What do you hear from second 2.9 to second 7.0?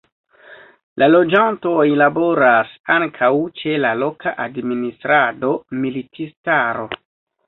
ankaŭ ĉe la loka administrado, militistaro.